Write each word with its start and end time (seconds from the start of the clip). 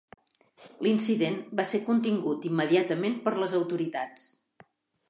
L'incident 0.85 1.37
va 1.59 1.65
ser 1.73 1.81
contingut 1.91 2.49
immediatament 2.53 3.21
per 3.29 3.39
les 3.43 3.57
autoritats. 3.63 4.27